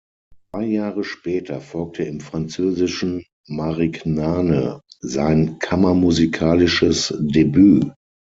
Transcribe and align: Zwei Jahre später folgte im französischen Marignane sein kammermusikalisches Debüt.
Zwei 0.51 0.65
Jahre 0.65 1.03
später 1.03 1.61
folgte 1.61 2.01
im 2.05 2.21
französischen 2.21 3.23
Marignane 3.47 4.81
sein 4.99 5.59
kammermusikalisches 5.59 7.13
Debüt. 7.19 7.93